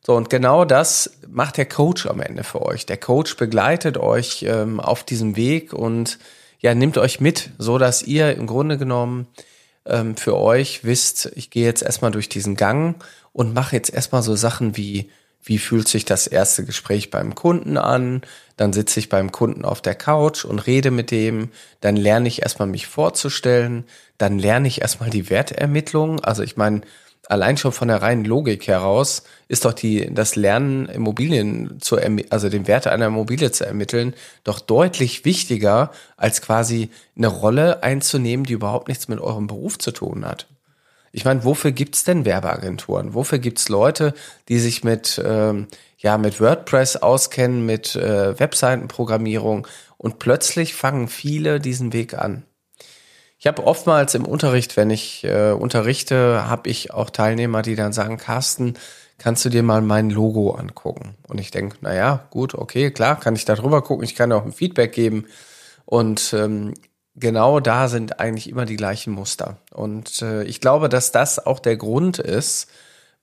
So, 0.00 0.14
und 0.14 0.30
genau 0.30 0.64
das 0.64 1.18
macht 1.28 1.56
der 1.56 1.66
Coach 1.66 2.06
am 2.06 2.20
Ende 2.20 2.44
für 2.44 2.62
euch. 2.62 2.86
Der 2.86 2.96
Coach 2.96 3.36
begleitet 3.36 3.98
euch 3.98 4.44
ähm, 4.44 4.78
auf 4.78 5.02
diesem 5.02 5.34
Weg 5.34 5.72
und 5.72 6.20
ja, 6.60 6.74
nimmt 6.74 6.96
euch 6.96 7.20
mit, 7.20 7.50
so 7.58 7.76
dass 7.78 8.04
ihr 8.04 8.36
im 8.36 8.46
Grunde 8.46 8.78
genommen 8.78 9.26
ähm, 9.84 10.16
für 10.16 10.36
euch 10.36 10.84
wisst, 10.84 11.32
ich 11.34 11.50
gehe 11.50 11.64
jetzt 11.64 11.82
erstmal 11.82 12.12
durch 12.12 12.28
diesen 12.28 12.54
Gang 12.54 13.04
und 13.32 13.52
mache 13.52 13.74
jetzt 13.74 13.92
erstmal 13.92 14.22
so 14.22 14.36
Sachen 14.36 14.76
wie 14.76 15.10
wie 15.46 15.58
fühlt 15.58 15.88
sich 15.88 16.04
das 16.04 16.26
erste 16.26 16.64
Gespräch 16.64 17.10
beim 17.10 17.34
Kunden 17.34 17.78
an, 17.78 18.22
dann 18.56 18.72
sitze 18.72 19.00
ich 19.00 19.08
beim 19.08 19.32
Kunden 19.32 19.64
auf 19.64 19.80
der 19.80 19.94
Couch 19.94 20.44
und 20.44 20.58
rede 20.66 20.90
mit 20.90 21.10
dem, 21.10 21.50
dann 21.80 21.96
lerne 21.96 22.28
ich 22.28 22.42
erstmal 22.42 22.68
mich 22.68 22.86
vorzustellen, 22.86 23.84
dann 24.18 24.38
lerne 24.38 24.66
ich 24.68 24.82
erstmal 24.82 25.10
die 25.10 25.30
Wertermittlung, 25.30 26.20
also 26.20 26.42
ich 26.42 26.56
meine, 26.56 26.80
allein 27.28 27.56
schon 27.56 27.72
von 27.72 27.88
der 27.88 28.02
reinen 28.02 28.24
Logik 28.24 28.66
heraus 28.66 29.22
ist 29.48 29.64
doch 29.64 29.72
die, 29.72 30.12
das 30.12 30.36
Lernen 30.36 30.86
Immobilien 30.86 31.80
zu, 31.80 31.98
also 32.30 32.48
den 32.48 32.66
Wert 32.66 32.88
einer 32.88 33.06
Immobilie 33.06 33.52
zu 33.52 33.64
ermitteln, 33.64 34.14
doch 34.44 34.60
deutlich 34.60 35.24
wichtiger, 35.24 35.92
als 36.16 36.42
quasi 36.42 36.90
eine 37.16 37.28
Rolle 37.28 37.82
einzunehmen, 37.82 38.46
die 38.46 38.54
überhaupt 38.54 38.88
nichts 38.88 39.08
mit 39.08 39.20
eurem 39.20 39.46
Beruf 39.46 39.78
zu 39.78 39.92
tun 39.92 40.24
hat. 40.24 40.46
Ich 41.16 41.24
meine, 41.24 41.44
wofür 41.44 41.72
gibt's 41.72 42.04
denn 42.04 42.26
Werbeagenturen? 42.26 43.14
Wofür 43.14 43.38
gibt's 43.38 43.70
Leute, 43.70 44.12
die 44.50 44.58
sich 44.58 44.84
mit, 44.84 45.18
ähm, 45.24 45.66
ja, 45.96 46.18
mit 46.18 46.42
WordPress 46.42 46.96
auskennen, 46.96 47.64
mit 47.64 47.96
äh, 47.96 48.38
Webseitenprogrammierung 48.38 49.66
und 49.96 50.18
plötzlich 50.18 50.74
fangen 50.74 51.08
viele 51.08 51.58
diesen 51.58 51.94
Weg 51.94 52.12
an. 52.12 52.42
Ich 53.38 53.46
habe 53.46 53.64
oftmals 53.64 54.14
im 54.14 54.26
Unterricht, 54.26 54.76
wenn 54.76 54.90
ich 54.90 55.24
äh, 55.24 55.52
unterrichte, 55.52 56.50
habe 56.50 56.68
ich 56.68 56.92
auch 56.92 57.08
Teilnehmer, 57.08 57.62
die 57.62 57.76
dann 57.76 57.94
sagen, 57.94 58.18
Carsten, 58.18 58.74
kannst 59.16 59.42
du 59.46 59.48
dir 59.48 59.62
mal 59.62 59.80
mein 59.80 60.10
Logo 60.10 60.50
angucken? 60.50 61.14
Und 61.28 61.40
ich 61.40 61.50
denke, 61.50 61.78
na 61.80 61.94
ja, 61.94 62.26
gut, 62.28 62.54
okay, 62.54 62.90
klar, 62.90 63.18
kann 63.18 63.36
ich 63.36 63.46
da 63.46 63.54
drüber 63.54 63.80
gucken, 63.80 64.04
ich 64.04 64.16
kann 64.16 64.32
auch 64.32 64.44
ein 64.44 64.52
Feedback 64.52 64.92
geben. 64.92 65.24
Und 65.86 66.34
ähm, 66.34 66.74
genau 67.16 67.60
da 67.60 67.88
sind 67.88 68.20
eigentlich 68.20 68.48
immer 68.48 68.66
die 68.66 68.76
gleichen 68.76 69.12
Muster. 69.12 69.56
Und 69.72 70.22
äh, 70.22 70.44
ich 70.44 70.60
glaube, 70.60 70.88
dass 70.88 71.12
das 71.12 71.44
auch 71.44 71.58
der 71.58 71.76
Grund 71.76 72.18
ist, 72.18 72.68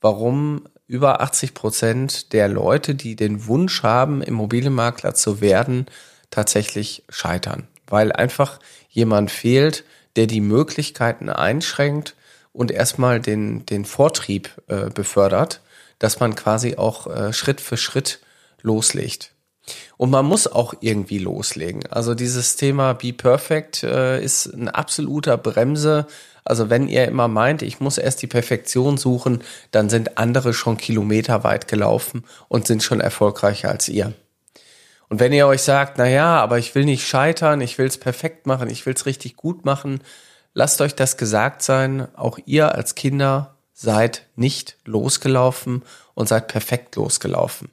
warum 0.02 0.66
über 0.88 1.22
80 1.22 1.54
Prozent 1.54 2.34
der 2.34 2.48
Leute, 2.48 2.96
die 2.96 3.16
den 3.16 3.48
Wunsch 3.48 3.84
haben, 3.84 4.22
Immobilienmakler 4.22 5.14
zu 5.14 5.42
werden, 5.42 5.86
tatsächlich 6.30 7.04
scheitern. 7.10 7.68
Weil 7.88 8.12
einfach 8.12 8.60
jemand 8.90 9.32
fehlt, 9.32 9.86
der 10.16 10.28
die 10.28 10.42
Möglichkeiten 10.42 11.30
einschränkt 11.30 12.16
und 12.52 12.72
erstmal 12.72 13.20
den, 13.20 13.66
den 13.66 13.86
Vortrieb 13.86 14.50
äh, 14.68 14.90
befördert, 14.90 15.62
dass 16.00 16.20
man 16.20 16.36
quasi 16.36 16.76
auch 16.76 17.08
äh, 17.08 17.34
Schritt 17.34 17.62
für 17.62 17.78
Schritt 17.78 18.20
loslegt. 18.62 19.33
Und 19.98 20.10
man 20.10 20.26
muss 20.26 20.48
auch 20.48 20.74
irgendwie 20.82 21.20
loslegen. 21.20 21.86
Also 21.90 22.16
dieses 22.16 22.56
Thema 22.56 22.94
Be 22.94 23.14
Perfect 23.14 23.84
äh, 23.84 24.22
ist 24.22 24.48
ein 24.48 24.68
absoluter 24.68 25.38
Bremse. 25.38 26.08
Also 26.44 26.70
wenn 26.70 26.88
ihr 26.88 27.06
immer 27.06 27.28
meint, 27.28 27.62
ich 27.62 27.80
muss 27.80 27.98
erst 27.98 28.22
die 28.22 28.28
Perfektion 28.28 28.98
suchen, 28.98 29.42
dann 29.72 29.90
sind 29.90 30.18
andere 30.18 30.54
schon 30.54 30.78
kilometerweit 30.78 31.68
gelaufen 31.68 32.26
und 32.50 32.68
sind 32.68 32.84
schon 32.84 33.00
erfolgreicher 33.00 33.70
als 33.70 33.88
ihr. 33.88 34.14
Und 35.08 35.20
wenn 35.20 35.32
ihr 35.32 35.48
euch 35.48 35.62
sagt, 35.62 35.98
na 35.98 36.08
ja, 36.08 36.42
aber 36.42 36.58
ich 36.58 36.76
will 36.76 36.86
nicht 36.86 37.08
scheitern, 37.08 37.62
ich 37.62 37.78
will 37.78 37.86
es 37.86 37.98
perfekt 37.98 38.48
machen, 38.48 38.70
ich 38.70 38.86
will 38.86 38.96
es 38.96 39.06
richtig 39.06 39.38
gut 39.38 39.64
machen, 39.64 40.02
lasst 40.54 40.82
euch 40.82 40.96
das 40.96 41.18
gesagt 41.18 41.62
sein, 41.62 42.08
auch 42.16 42.40
ihr 42.46 42.76
als 42.76 42.96
Kinder 42.96 43.56
seid 43.74 44.28
nicht 44.36 44.78
losgelaufen 44.86 45.84
und 46.16 46.28
seid 46.28 46.48
perfekt 46.48 46.96
losgelaufen. 46.96 47.70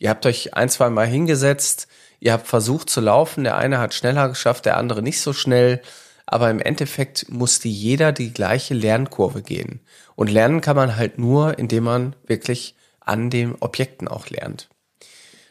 Ihr 0.00 0.08
habt 0.08 0.24
euch 0.24 0.54
ein, 0.54 0.70
zwei 0.70 0.88
Mal 0.88 1.06
hingesetzt, 1.06 1.86
ihr 2.20 2.32
habt 2.32 2.46
versucht 2.46 2.88
zu 2.88 3.02
laufen, 3.02 3.44
der 3.44 3.58
eine 3.58 3.78
hat 3.78 3.94
schneller 3.94 4.30
geschafft, 4.30 4.64
der 4.64 4.78
andere 4.78 5.02
nicht 5.02 5.20
so 5.20 5.34
schnell, 5.34 5.82
aber 6.24 6.50
im 6.50 6.58
Endeffekt 6.58 7.26
musste 7.28 7.68
jeder 7.68 8.10
die 8.10 8.32
gleiche 8.32 8.72
Lernkurve 8.72 9.42
gehen. 9.42 9.80
Und 10.16 10.30
lernen 10.30 10.62
kann 10.62 10.74
man 10.74 10.96
halt 10.96 11.18
nur, 11.18 11.58
indem 11.58 11.84
man 11.84 12.16
wirklich 12.26 12.76
an 13.00 13.28
den 13.28 13.56
Objekten 13.60 14.08
auch 14.08 14.30
lernt. 14.30 14.70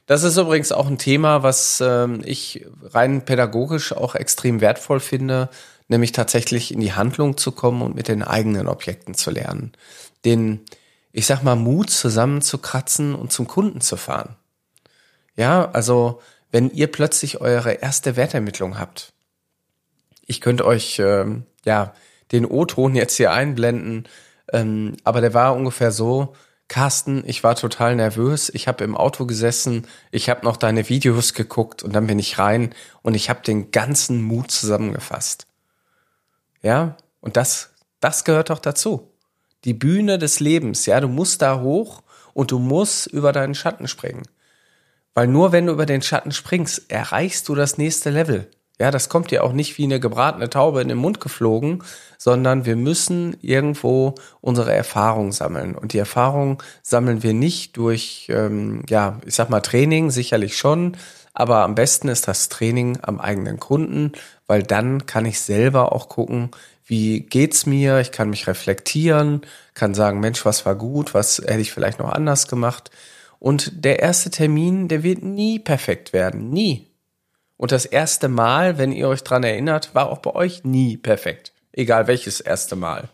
Das 0.08 0.24
ist 0.24 0.38
übrigens 0.38 0.72
auch 0.72 0.88
ein 0.88 0.98
Thema, 0.98 1.44
was 1.44 1.79
ähm, 1.86 2.22
ich 2.25 2.65
rein 2.82 3.25
pädagogisch 3.25 3.94
auch 3.94 4.15
extrem 4.15 4.62
wertvoll 4.62 5.00
finde, 5.00 5.50
nämlich 5.89 6.12
tatsächlich 6.12 6.74
in 6.74 6.79
die 6.79 6.94
Handlung 6.94 7.38
zu 7.38 7.51
kommen 7.51 7.84
und 7.84 7.94
mit 7.94 8.08
den 8.08 8.24
eigenen 8.24 8.68
Objekten 8.68 9.13
zu 9.13 9.29
lernen. 9.29 9.74
Den, 10.25 10.62
ich 11.12 11.27
sag 11.27 11.44
mal, 11.44 11.56
Mut 11.56 11.91
zusammenzukratzen 11.91 13.13
und 13.13 13.32
zum 13.32 13.46
Kunden 13.46 13.82
zu 13.82 13.96
fahren. 13.96 14.36
Ja, 15.39 15.72
also 15.72 16.19
wenn 16.51 16.69
ihr 16.69 16.91
plötzlich 16.91 17.39
eure 17.39 17.72
erste 17.72 18.17
Wertermittlung 18.17 18.77
habt, 18.77 19.13
ich 20.25 20.41
könnte 20.41 20.65
euch 20.65 21.00
ähm, 21.00 21.46
ja 21.63 21.93
den 22.34 22.46
O-Ton 22.46 22.93
jetzt 22.93 23.15
hier 23.15 23.31
einblenden, 23.31 24.10
ähm, 24.51 24.98
aber 25.05 25.22
der 25.22 25.34
war 25.34 25.55
ungefähr 25.55 25.93
so, 25.93 26.36
Carsten, 26.67 27.24
ich 27.25 27.41
war 27.41 27.55
total 27.55 27.96
nervös, 27.96 28.51
ich 28.53 28.67
habe 28.67 28.84
im 28.84 28.98
Auto 28.98 29.25
gesessen, 29.25 29.88
ich 30.12 30.29
habe 30.29 30.43
noch 30.43 30.58
deine 30.58 30.89
Videos 30.89 31.34
geguckt 31.34 31.84
und 31.84 31.93
dann 31.93 32.08
bin 32.08 32.19
ich 32.19 32.38
rein 32.38 32.75
und 33.01 33.13
ich 33.13 33.29
habe 33.29 33.39
den 33.41 33.72
ganzen 33.72 34.22
Mut 34.22 34.51
zusammengefasst. 34.51 35.48
Ja, 36.62 36.98
und 37.22 37.38
das, 37.38 37.69
das 38.01 38.25
gehört 38.25 38.50
doch 38.50 38.60
dazu. 38.60 39.13
Die 39.63 39.74
Bühne 39.74 40.17
des 40.17 40.41
Lebens, 40.41 40.86
ja, 40.86 41.00
du 41.00 41.08
musst 41.08 41.41
da 41.41 41.62
hoch 41.62 42.03
und 42.34 42.51
du 42.51 42.60
musst 42.60 43.08
über 43.08 43.31
deinen 43.31 43.55
Schatten 43.55 43.88
springen. 43.88 44.24
Weil 45.19 45.27
nur 45.27 45.51
wenn 45.51 45.65
du 45.65 45.73
über 45.73 45.85
den 45.85 46.01
Schatten 46.01 46.31
springst, 46.31 46.89
erreichst 46.89 47.49
du 47.49 47.53
das 47.53 47.77
nächste 47.77 48.09
Level. 48.09 48.47
Ja, 48.79 48.89
das 48.89 49.09
kommt 49.09 49.31
dir 49.31 49.43
auch 49.43 49.51
nicht 49.51 49.77
wie 49.77 49.83
eine 49.83 49.99
gebratene 49.99 50.49
Taube 50.49 50.79
in 50.79 50.88
den 50.88 50.97
Mund 50.97 51.19
geflogen, 51.19 51.83
sondern 52.17 52.65
wir 52.65 52.77
müssen 52.77 53.35
irgendwo 53.41 54.15
unsere 54.39 54.71
Erfahrung 54.71 55.33
sammeln. 55.33 55.75
Und 55.75 55.91
die 55.91 55.97
Erfahrung 55.97 56.63
sammeln 56.83 57.21
wir 57.21 57.33
nicht 57.33 57.75
durch, 57.75 58.27
ähm, 58.29 58.83
ja, 58.88 59.19
ich 59.25 59.35
sag 59.35 59.49
mal 59.49 59.59
Training, 59.59 60.09
sicherlich 60.09 60.55
schon, 60.55 60.95
aber 61.33 61.63
am 61.63 61.75
besten 61.75 62.07
ist 62.07 62.29
das 62.29 62.47
Training 62.47 62.99
am 63.01 63.19
eigenen 63.19 63.59
Kunden, 63.59 64.13
weil 64.47 64.63
dann 64.63 65.05
kann 65.05 65.25
ich 65.25 65.41
selber 65.41 65.91
auch 65.91 66.07
gucken, 66.07 66.51
wie 66.85 67.19
geht's 67.19 67.65
mir, 67.65 67.99
ich 67.99 68.13
kann 68.13 68.29
mich 68.29 68.47
reflektieren, 68.47 69.41
kann 69.73 69.93
sagen, 69.93 70.21
Mensch, 70.21 70.45
was 70.45 70.65
war 70.65 70.75
gut, 70.75 71.13
was 71.13 71.39
hätte 71.39 71.59
ich 71.59 71.73
vielleicht 71.73 71.99
noch 71.99 72.09
anders 72.09 72.47
gemacht. 72.47 72.89
Und 73.39 73.86
der 73.86 74.00
erste 74.00 74.29
Termin, 74.29 74.88
der 74.88 75.03
wird 75.03 75.24
nie 75.24 75.60
perfekt 75.60 76.13
werden. 76.13 76.50
Nie. 76.50 76.88
Und 77.58 77.72
das 77.72 77.86
erste 77.86 78.27
Mal, 78.27 78.77
wenn 78.77 78.91
ihr 78.91 79.08
euch 79.08 79.24
dran 79.24 79.43
erinnert, 79.43 79.96
war 79.96 80.10
auch 80.10 80.19
bei 80.19 80.34
euch 80.36 80.63
nie 80.63 80.98
perfekt. 80.98 81.53
Egal 81.72 82.08
welches 82.08 82.41
erste 82.41 82.75
Mal. 82.75 83.10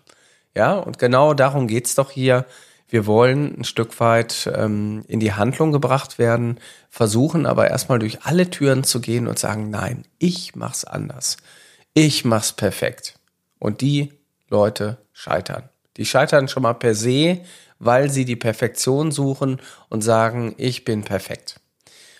Ja, 0.55 0.73
und 0.73 0.99
genau 0.99 1.33
darum 1.33 1.67
geht's 1.67 1.95
doch 1.95 2.11
hier. 2.11 2.45
Wir 2.87 3.07
wollen 3.07 3.59
ein 3.59 3.63
Stück 3.63 3.99
weit 3.99 4.49
ähm, 4.55 5.03
in 5.07 5.19
die 5.19 5.33
Handlung 5.33 5.71
gebracht 5.71 6.19
werden, 6.19 6.59
versuchen 6.89 7.45
aber 7.45 7.69
erstmal 7.69 7.99
durch 7.99 8.23
alle 8.23 8.49
Türen 8.49 8.83
zu 8.83 9.01
gehen 9.01 9.27
und 9.27 9.39
sagen, 9.39 9.69
nein, 9.69 10.05
ich 10.19 10.55
mach's 10.55 10.85
anders. 10.85 11.37
Ich 11.93 12.25
mach's 12.25 12.53
perfekt. 12.53 13.19
Und 13.57 13.81
die 13.81 14.13
Leute 14.49 14.97
scheitern. 15.11 15.69
Die 15.97 16.05
scheitern 16.05 16.47
schon 16.47 16.63
mal 16.63 16.73
per 16.73 16.93
se, 16.93 17.41
weil 17.79 18.09
sie 18.09 18.25
die 18.25 18.35
Perfektion 18.35 19.11
suchen 19.11 19.59
und 19.89 20.01
sagen, 20.01 20.55
ich 20.57 20.85
bin 20.85 21.03
perfekt. 21.03 21.59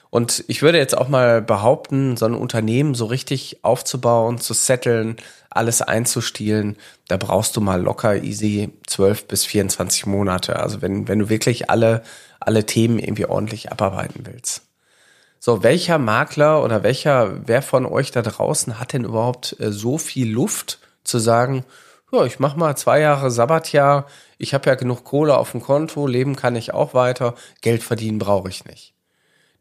Und 0.10 0.46
ich 0.48 0.62
würde 0.62 0.78
jetzt 0.78 0.98
auch 0.98 1.10
mal 1.10 1.42
behaupten, 1.42 2.16
so 2.16 2.26
ein 2.26 2.36
Unternehmen 2.36 2.96
so 2.96 3.06
richtig 3.06 3.64
aufzubauen, 3.64 4.38
zu 4.40 4.54
setteln, 4.54 5.18
alles 5.50 5.82
einzustielen, 5.82 6.78
da 7.08 7.18
brauchst 7.18 7.56
du 7.58 7.62
mal 7.62 7.82
locker 7.82 8.24
easy 8.24 8.70
12 8.88 9.28
bis 9.28 9.46
24 9.46 10.06
Monate. 10.06 10.58
Also 10.58 10.82
wenn, 10.82 11.08
wenn 11.08 11.20
du 11.20 11.30
wirklich 11.30 11.70
alle, 11.70 12.02
alle 12.40 12.66
Themen 12.66 13.00
irgendwie 13.00 13.26
ordentlich 13.26 13.72
abarbeiten 13.72 14.26
willst. 14.26 14.62
So, 15.40 15.64
welcher 15.64 15.98
Makler 15.98 16.64
oder 16.64 16.82
welcher, 16.82 17.48
wer 17.48 17.62
von 17.62 17.86
euch 17.86 18.12
da 18.12 18.22
draußen 18.22 18.80
hat 18.80 18.94
denn 18.94 19.04
überhaupt 19.04 19.56
äh, 19.60 19.72
so 19.72 19.98
viel 19.98 20.32
Luft 20.32 20.80
zu 21.04 21.20
sagen, 21.20 21.66
ja, 22.16 22.26
ich 22.26 22.40
mach 22.40 22.56
mal 22.56 22.76
zwei 22.76 23.00
Jahre 23.00 23.32
Sabbatjahr, 23.32 24.06
ich 24.38 24.54
habe 24.54 24.70
ja 24.70 24.76
genug 24.76 25.04
Kohle 25.04 25.38
auf 25.38 25.52
dem 25.52 25.62
Konto, 25.62 26.08
leben 26.08 26.36
kann 26.36 26.56
ich 26.56 26.74
auch 26.74 26.94
weiter, 26.94 27.36
Geld 27.62 27.84
verdienen 27.84 28.20
brauche 28.20 28.50
ich 28.50 28.66
nicht. 28.66 28.94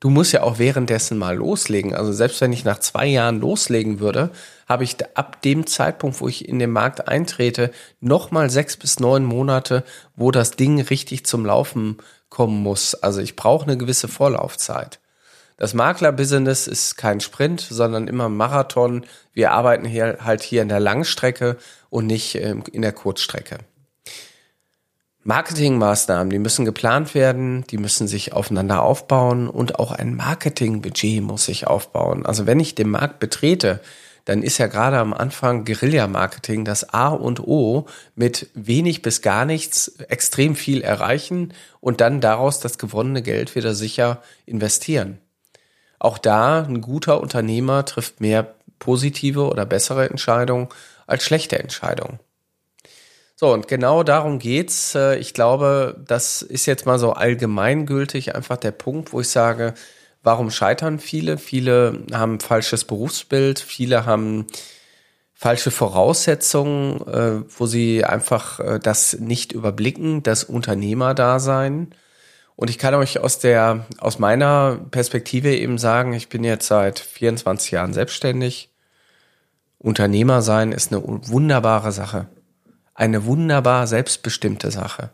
Du 0.00 0.10
musst 0.10 0.32
ja 0.32 0.42
auch 0.42 0.58
währenddessen 0.58 1.16
mal 1.16 1.36
loslegen. 1.36 1.94
Also 1.94 2.12
selbst 2.12 2.40
wenn 2.42 2.52
ich 2.52 2.64
nach 2.64 2.78
zwei 2.78 3.06
Jahren 3.06 3.40
loslegen 3.40 4.00
würde, 4.00 4.30
habe 4.68 4.84
ich 4.84 4.96
ab 5.16 5.40
dem 5.40 5.66
Zeitpunkt, 5.66 6.20
wo 6.20 6.28
ich 6.28 6.46
in 6.46 6.58
den 6.58 6.70
Markt 6.70 7.08
eintrete, 7.08 7.70
nochmal 8.00 8.50
sechs 8.50 8.76
bis 8.76 9.00
neun 9.00 9.24
Monate, 9.24 9.82
wo 10.14 10.30
das 10.30 10.50
Ding 10.52 10.78
richtig 10.80 11.24
zum 11.24 11.46
Laufen 11.46 11.96
kommen 12.28 12.62
muss. 12.62 12.94
Also 12.94 13.22
ich 13.22 13.34
brauche 13.34 13.64
eine 13.64 13.78
gewisse 13.78 14.08
Vorlaufzeit. 14.08 15.00
Das 15.56 15.72
Makler-Business 15.72 16.66
ist 16.66 16.96
kein 16.96 17.20
Sprint, 17.20 17.60
sondern 17.60 18.08
immer 18.08 18.28
Marathon. 18.28 19.06
Wir 19.32 19.52
arbeiten 19.52 19.86
hier 19.86 20.18
halt 20.20 20.42
hier 20.42 20.62
in 20.62 20.68
der 20.68 20.80
Langstrecke 20.80 21.56
und 21.94 22.08
nicht 22.08 22.34
ähm, 22.34 22.64
in 22.72 22.82
der 22.82 22.92
Kurzstrecke. 22.92 23.58
Marketingmaßnahmen, 25.22 26.28
die 26.28 26.40
müssen 26.40 26.64
geplant 26.64 27.14
werden, 27.14 27.64
die 27.70 27.78
müssen 27.78 28.08
sich 28.08 28.32
aufeinander 28.32 28.82
aufbauen 28.82 29.48
und 29.48 29.78
auch 29.78 29.92
ein 29.92 30.16
Marketingbudget 30.16 31.22
muss 31.22 31.46
sich 31.46 31.68
aufbauen. 31.68 32.26
Also 32.26 32.46
wenn 32.46 32.58
ich 32.58 32.74
den 32.74 32.90
Markt 32.90 33.20
betrete, 33.20 33.80
dann 34.24 34.42
ist 34.42 34.58
ja 34.58 34.66
gerade 34.66 34.98
am 34.98 35.14
Anfang 35.14 35.64
Guerilla-Marketing 35.64 36.64
das 36.64 36.92
A 36.92 37.08
und 37.08 37.40
O 37.40 37.86
mit 38.16 38.50
wenig 38.54 39.00
bis 39.00 39.22
gar 39.22 39.44
nichts 39.44 39.88
extrem 40.08 40.56
viel 40.56 40.82
erreichen 40.82 41.54
und 41.80 42.00
dann 42.00 42.20
daraus 42.20 42.58
das 42.58 42.76
gewonnene 42.76 43.22
Geld 43.22 43.54
wieder 43.54 43.74
sicher 43.74 44.20
investieren. 44.46 45.18
Auch 46.00 46.18
da 46.18 46.64
ein 46.64 46.80
guter 46.80 47.20
Unternehmer 47.20 47.84
trifft 47.84 48.20
mehr 48.20 48.54
positive 48.80 49.48
oder 49.48 49.64
bessere 49.64 50.10
Entscheidungen 50.10 50.68
als 51.06 51.24
schlechte 51.24 51.58
Entscheidungen. 51.58 52.18
So, 53.36 53.52
und 53.52 53.66
genau 53.66 54.04
darum 54.04 54.38
geht's. 54.38 54.94
Äh, 54.94 55.18
ich 55.18 55.34
glaube, 55.34 56.02
das 56.06 56.42
ist 56.42 56.66
jetzt 56.66 56.86
mal 56.86 56.98
so 56.98 57.12
allgemeingültig 57.12 58.34
einfach 58.34 58.56
der 58.56 58.70
Punkt, 58.70 59.12
wo 59.12 59.20
ich 59.20 59.28
sage, 59.28 59.74
warum 60.22 60.50
scheitern 60.50 60.98
viele? 60.98 61.38
Viele 61.38 62.04
haben 62.12 62.40
falsches 62.40 62.84
Berufsbild, 62.84 63.58
viele 63.58 64.06
haben 64.06 64.46
falsche 65.34 65.70
Voraussetzungen, 65.70 67.00
äh, 67.08 67.42
wo 67.58 67.66
sie 67.66 68.04
einfach 68.04 68.60
äh, 68.60 68.78
das 68.78 69.18
nicht 69.18 69.52
überblicken, 69.52 70.22
das 70.22 70.44
Unternehmerdasein. 70.44 71.94
Und 72.56 72.70
ich 72.70 72.78
kann 72.78 72.94
euch 72.94 73.18
aus 73.18 73.40
der, 73.40 73.84
aus 73.98 74.20
meiner 74.20 74.78
Perspektive 74.92 75.54
eben 75.54 75.76
sagen, 75.76 76.12
ich 76.12 76.28
bin 76.28 76.44
jetzt 76.44 76.68
seit 76.68 77.00
24 77.00 77.72
Jahren 77.72 77.92
selbstständig 77.92 78.70
Unternehmer 79.84 80.40
sein 80.40 80.72
ist 80.72 80.92
eine 80.92 81.02
wunderbare 81.04 81.92
Sache. 81.92 82.26
Eine 82.94 83.26
wunderbar 83.26 83.86
selbstbestimmte 83.86 84.70
Sache. 84.70 85.10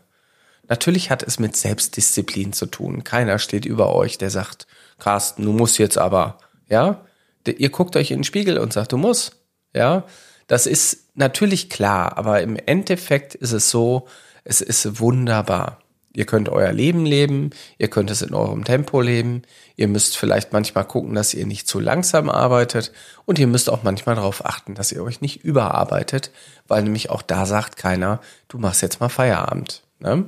Natürlich 0.69 1.11
hat 1.11 1.23
es 1.23 1.39
mit 1.39 1.57
Selbstdisziplin 1.57 2.53
zu 2.53 2.67
tun. 2.67 3.03
Keiner 3.03 3.37
steht 3.37 3.65
über 3.65 3.93
euch, 3.93 4.17
der 4.17 4.29
sagt, 4.29 4.67
Carsten, 4.97 5.43
du 5.43 5.51
musst 5.51 5.77
jetzt 5.77 5.97
aber, 5.97 6.37
ja? 6.69 7.03
Ihr 7.45 7.69
guckt 7.69 7.97
euch 7.97 8.11
in 8.11 8.19
den 8.19 8.23
Spiegel 8.23 8.57
und 8.59 8.71
sagt, 8.71 8.93
du 8.93 8.97
musst, 8.97 9.35
ja? 9.73 10.05
Das 10.47 10.67
ist 10.67 11.09
natürlich 11.15 11.69
klar, 11.69 12.17
aber 12.17 12.41
im 12.41 12.55
Endeffekt 12.55 13.35
ist 13.35 13.51
es 13.51 13.69
so, 13.69 14.07
es 14.45 14.61
ist 14.61 15.01
wunderbar. 15.01 15.80
Ihr 16.13 16.25
könnt 16.25 16.49
euer 16.49 16.73
Leben 16.73 17.05
leben, 17.05 17.51
ihr 17.77 17.89
könnt 17.89 18.11
es 18.11 18.21
in 18.21 18.33
eurem 18.33 18.65
Tempo 18.65 18.99
leben, 18.99 19.43
ihr 19.77 19.87
müsst 19.87 20.17
vielleicht 20.17 20.51
manchmal 20.51 20.83
gucken, 20.85 21.15
dass 21.15 21.33
ihr 21.33 21.45
nicht 21.45 21.67
zu 21.67 21.79
langsam 21.79 22.29
arbeitet 22.29 22.91
und 23.25 23.39
ihr 23.39 23.47
müsst 23.47 23.69
auch 23.69 23.83
manchmal 23.83 24.15
darauf 24.15 24.45
achten, 24.45 24.75
dass 24.75 24.91
ihr 24.91 25.03
euch 25.03 25.21
nicht 25.21 25.45
überarbeitet, 25.45 26.31
weil 26.67 26.83
nämlich 26.83 27.09
auch 27.09 27.21
da 27.21 27.45
sagt 27.45 27.77
keiner, 27.77 28.19
du 28.49 28.57
machst 28.57 28.81
jetzt 28.81 28.99
mal 28.99 29.09
Feierabend. 29.09 29.83
Ne? 29.99 30.25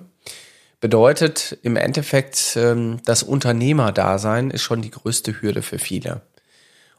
Bedeutet 0.79 1.57
im 1.63 1.75
Endeffekt, 1.75 2.57
ähm, 2.57 3.01
das 3.05 3.23
Unternehmerdasein 3.23 4.51
ist 4.51 4.63
schon 4.63 4.81
die 4.81 4.91
größte 4.91 5.41
Hürde 5.41 5.61
für 5.61 5.79
viele. 5.79 6.21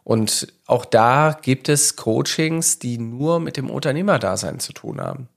Und 0.05 0.53
auch 0.67 0.85
da 0.85 1.39
gibt 1.41 1.71
es 1.71 1.97
Coachings, 1.97 2.79
die 2.79 2.99
nur 2.99 3.41
mit 3.41 3.57
dem 3.57 3.71
Unternehmerdasein 3.71 4.61
zu 4.61 4.75
tun 4.75 5.01
haben. 5.01 5.29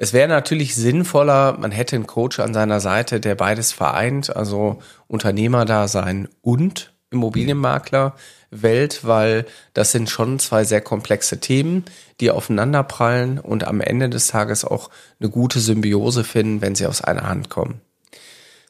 Es 0.00 0.12
wäre 0.12 0.28
natürlich 0.28 0.76
sinnvoller, 0.76 1.56
man 1.58 1.72
hätte 1.72 1.96
einen 1.96 2.06
Coach 2.06 2.38
an 2.38 2.54
seiner 2.54 2.78
Seite, 2.78 3.18
der 3.18 3.34
beides 3.34 3.72
vereint, 3.72 4.34
also 4.34 4.78
Unternehmerdasein 5.08 6.28
und 6.40 6.92
Immobilienmakler 7.10 8.14
Welt, 8.52 9.00
weil 9.02 9.44
das 9.74 9.90
sind 9.90 10.08
schon 10.08 10.38
zwei 10.38 10.62
sehr 10.62 10.80
komplexe 10.80 11.40
Themen, 11.40 11.84
die 12.20 12.30
aufeinanderprallen 12.30 13.40
und 13.40 13.66
am 13.66 13.80
Ende 13.80 14.08
des 14.08 14.28
Tages 14.28 14.64
auch 14.64 14.88
eine 15.18 15.30
gute 15.30 15.58
Symbiose 15.58 16.22
finden, 16.22 16.60
wenn 16.60 16.76
sie 16.76 16.86
aus 16.86 17.02
einer 17.02 17.28
Hand 17.28 17.50
kommen. 17.50 17.80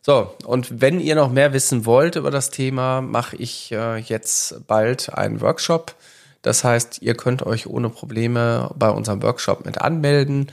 So, 0.01 0.35
und 0.47 0.81
wenn 0.81 0.99
ihr 0.99 1.15
noch 1.15 1.31
mehr 1.31 1.53
wissen 1.53 1.85
wollt 1.85 2.17
über 2.17 2.31
das 2.31 2.49
Thema, 2.49 3.03
mache 3.03 3.37
ich 3.37 3.71
äh, 3.73 3.99
jetzt 3.99 4.67
bald 4.67 5.13
einen 5.13 5.43
Workshop. 5.43 5.95
Das 6.41 6.65
heißt, 6.65 7.03
ihr 7.03 7.15
könnt 7.15 7.45
euch 7.45 7.67
ohne 7.67 7.91
Probleme 7.91 8.71
bei 8.77 8.89
unserem 8.89 9.23
Workshop 9.23 9.67
mit 9.67 9.79
anmelden. 9.83 10.51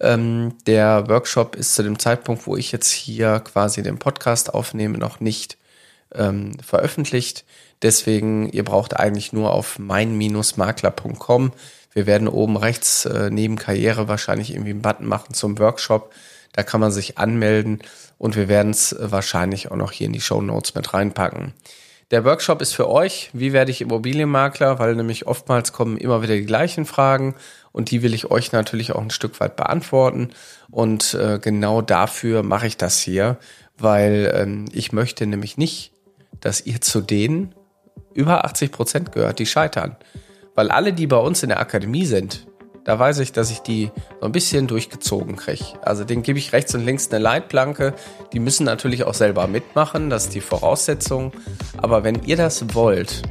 Ähm, 0.00 0.54
der 0.66 1.08
Workshop 1.08 1.56
ist 1.56 1.74
zu 1.74 1.82
dem 1.82 1.98
Zeitpunkt, 1.98 2.46
wo 2.46 2.56
ich 2.56 2.72
jetzt 2.72 2.90
hier 2.90 3.40
quasi 3.40 3.82
den 3.82 3.98
Podcast 3.98 4.52
aufnehme, 4.52 4.98
noch 4.98 5.20
nicht 5.20 5.56
ähm, 6.14 6.52
veröffentlicht. 6.64 7.44
Deswegen, 7.82 8.48
ihr 8.50 8.64
braucht 8.64 8.96
eigentlich 8.96 9.32
nur 9.32 9.52
auf 9.52 9.78
mein-makler.com. 9.78 11.52
Wir 11.92 12.06
werden 12.06 12.28
oben 12.28 12.56
rechts 12.56 13.06
äh, 13.06 13.30
neben 13.30 13.56
Karriere 13.56 14.08
wahrscheinlich 14.08 14.50
irgendwie 14.50 14.70
einen 14.70 14.82
Button 14.82 15.06
machen 15.06 15.34
zum 15.34 15.58
Workshop. 15.58 16.12
Da 16.52 16.62
kann 16.62 16.80
man 16.80 16.90
sich 16.90 17.18
anmelden 17.18 17.80
und 18.18 18.36
wir 18.36 18.48
werden 18.48 18.70
es 18.70 18.96
wahrscheinlich 18.98 19.70
auch 19.70 19.76
noch 19.76 19.92
hier 19.92 20.06
in 20.06 20.12
die 20.12 20.20
Show 20.20 20.40
Notes 20.40 20.74
mit 20.74 20.92
reinpacken. 20.94 21.52
Der 22.12 22.24
Workshop 22.24 22.62
ist 22.62 22.72
für 22.72 22.88
euch, 22.88 23.30
wie 23.32 23.52
werde 23.52 23.72
ich 23.72 23.80
Immobilienmakler, 23.80 24.78
weil 24.78 24.94
nämlich 24.94 25.26
oftmals 25.26 25.72
kommen 25.72 25.96
immer 25.96 26.22
wieder 26.22 26.34
die 26.34 26.46
gleichen 26.46 26.86
Fragen 26.86 27.34
und 27.72 27.90
die 27.90 28.02
will 28.02 28.14
ich 28.14 28.30
euch 28.30 28.52
natürlich 28.52 28.92
auch 28.92 29.02
ein 29.02 29.10
Stück 29.10 29.40
weit 29.40 29.56
beantworten. 29.56 30.30
Und 30.70 31.14
äh, 31.14 31.40
genau 31.42 31.82
dafür 31.82 32.44
mache 32.44 32.68
ich 32.68 32.76
das 32.76 33.00
hier, 33.00 33.38
weil 33.76 34.32
ähm, 34.36 34.66
ich 34.72 34.92
möchte 34.92 35.26
nämlich 35.26 35.58
nicht, 35.58 35.92
dass 36.40 36.64
ihr 36.64 36.80
zu 36.80 37.00
denen 37.00 37.54
über 38.14 38.44
80 38.44 38.70
Prozent 38.70 39.12
gehört, 39.12 39.40
die 39.40 39.46
scheitern. 39.46 39.96
Weil 40.54 40.70
alle, 40.70 40.92
die 40.92 41.08
bei 41.08 41.18
uns 41.18 41.42
in 41.42 41.48
der 41.48 41.60
Akademie 41.60 42.06
sind, 42.06 42.46
da 42.86 43.00
weiß 43.00 43.18
ich, 43.18 43.32
dass 43.32 43.50
ich 43.50 43.58
die 43.58 43.90
so 44.20 44.26
ein 44.26 44.32
bisschen 44.32 44.68
durchgezogen 44.68 45.34
kriege. 45.34 45.64
Also 45.82 46.04
den 46.04 46.22
gebe 46.22 46.38
ich 46.38 46.52
rechts 46.52 46.72
und 46.72 46.84
links 46.84 47.10
eine 47.10 47.18
Leitplanke. 47.18 47.94
Die 48.32 48.38
müssen 48.38 48.64
natürlich 48.64 49.02
auch 49.02 49.14
selber 49.14 49.48
mitmachen, 49.48 50.08
das 50.08 50.26
ist 50.26 50.34
die 50.34 50.40
Voraussetzung. 50.40 51.32
Aber 51.76 52.04
wenn 52.04 52.22
ihr 52.22 52.36
das 52.36 52.74
wollt, 52.74 53.22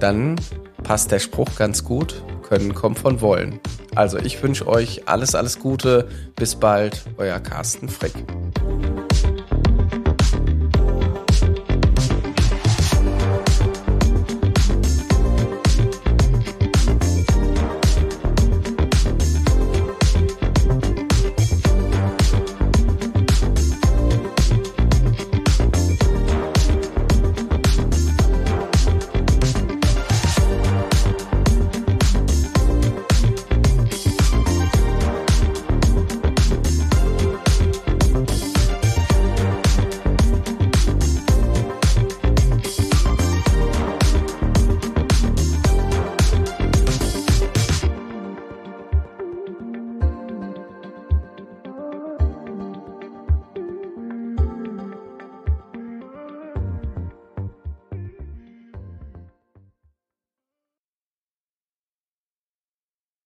dann 0.00 0.36
passt 0.82 1.12
der 1.12 1.18
Spruch 1.18 1.56
ganz 1.56 1.82
gut. 1.82 2.22
Können 2.42 2.74
kommt 2.74 2.98
von 2.98 3.22
wollen. 3.22 3.58
Also 3.94 4.18
ich 4.18 4.40
wünsche 4.42 4.68
euch 4.68 5.08
alles, 5.08 5.34
alles 5.34 5.58
Gute. 5.58 6.06
Bis 6.36 6.56
bald, 6.56 7.04
euer 7.16 7.40
Carsten 7.40 7.88
Frick. 7.88 8.12